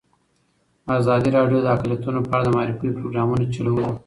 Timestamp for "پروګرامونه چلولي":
2.97-3.89